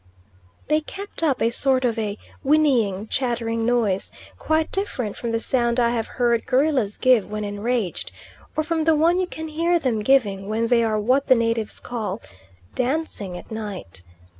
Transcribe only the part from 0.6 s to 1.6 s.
They kept up a